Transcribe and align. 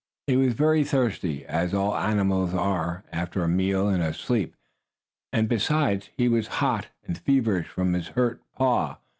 He 0.25 0.35
was 0.35 0.55
very 0.55 0.83
thirsty, 0.83 1.45
as 1.45 1.75
all 1.75 1.95
animals 1.95 2.55
are 2.55 3.03
after 3.11 3.43
a 3.43 3.47
meal 3.47 3.87
and 3.87 4.01
a 4.01 4.15
sleep, 4.15 4.55
and, 5.31 5.47
besides, 5.47 6.09
he 6.17 6.27
was 6.27 6.47
hot 6.57 6.87
and 7.05 7.15
feverish 7.15 7.67
from 7.67 7.93
his 7.93 8.07
hurt 8.07 8.41
paw. 8.57 8.97